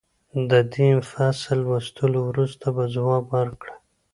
د 0.49 0.51
دې 0.73 0.89
فصل 1.11 1.59
لوستلو 1.67 2.19
وروسته 2.29 2.65
به 2.75 2.83
ځواب 2.95 3.23
ورکړئ. 3.37 3.75